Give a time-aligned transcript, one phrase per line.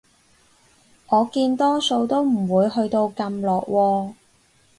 [1.09, 4.13] 我見多數都唔會去到咁落喎